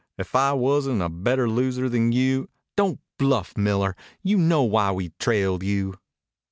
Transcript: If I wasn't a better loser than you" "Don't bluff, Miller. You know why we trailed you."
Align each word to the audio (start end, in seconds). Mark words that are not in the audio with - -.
If 0.17 0.33
I 0.33 0.51
wasn't 0.53 1.03
a 1.03 1.09
better 1.09 1.47
loser 1.47 1.87
than 1.87 2.11
you" 2.11 2.49
"Don't 2.75 2.99
bluff, 3.19 3.55
Miller. 3.55 3.95
You 4.23 4.39
know 4.39 4.63
why 4.63 4.91
we 4.91 5.11
trailed 5.19 5.61
you." 5.61 5.99